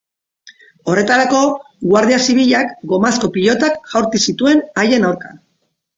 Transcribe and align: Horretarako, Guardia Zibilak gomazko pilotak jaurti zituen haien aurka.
Horretarako, 0.93 1.41
Guardia 1.91 2.19
Zibilak 2.25 2.73
gomazko 2.95 3.29
pilotak 3.37 3.79
jaurti 3.93 4.23
zituen 4.29 4.65
haien 4.85 5.07
aurka. 5.13 5.37